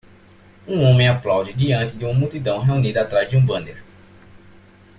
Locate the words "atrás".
3.03-3.29